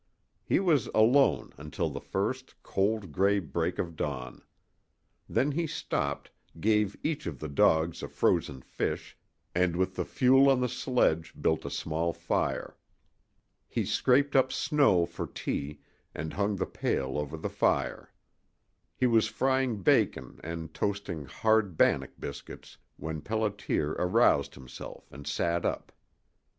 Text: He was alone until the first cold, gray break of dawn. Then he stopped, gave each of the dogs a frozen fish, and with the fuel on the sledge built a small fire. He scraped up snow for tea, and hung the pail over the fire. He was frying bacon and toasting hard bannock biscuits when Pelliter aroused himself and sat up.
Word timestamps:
He 0.43 0.59
was 0.59 0.87
alone 0.95 1.53
until 1.59 1.87
the 1.91 2.01
first 2.01 2.55
cold, 2.63 3.11
gray 3.11 3.37
break 3.37 3.77
of 3.77 3.95
dawn. 3.95 4.41
Then 5.29 5.51
he 5.51 5.67
stopped, 5.67 6.31
gave 6.59 6.97
each 7.03 7.27
of 7.27 7.37
the 7.37 7.47
dogs 7.47 8.01
a 8.01 8.07
frozen 8.07 8.63
fish, 8.63 9.15
and 9.53 9.75
with 9.75 9.95
the 9.95 10.03
fuel 10.03 10.49
on 10.49 10.59
the 10.59 10.67
sledge 10.67 11.35
built 11.39 11.65
a 11.65 11.69
small 11.69 12.13
fire. 12.13 12.75
He 13.67 13.85
scraped 13.85 14.35
up 14.35 14.51
snow 14.51 15.05
for 15.05 15.27
tea, 15.27 15.81
and 16.15 16.33
hung 16.33 16.55
the 16.55 16.65
pail 16.65 17.15
over 17.15 17.37
the 17.37 17.47
fire. 17.47 18.11
He 18.95 19.05
was 19.05 19.27
frying 19.27 19.83
bacon 19.83 20.39
and 20.43 20.73
toasting 20.73 21.25
hard 21.25 21.77
bannock 21.77 22.13
biscuits 22.19 22.75
when 22.97 23.21
Pelliter 23.21 23.93
aroused 23.99 24.55
himself 24.55 25.11
and 25.11 25.27
sat 25.27 25.63
up. 25.63 25.91